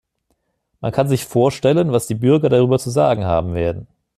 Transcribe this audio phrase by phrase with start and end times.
[0.79, 3.85] Man kann sich vorstellen, was die Bürger darüber zu sagen haben werden.